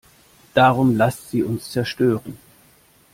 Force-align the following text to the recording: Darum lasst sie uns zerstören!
Darum 0.55 0.97
lasst 0.97 1.29
sie 1.29 1.43
uns 1.43 1.69
zerstören! 1.71 2.35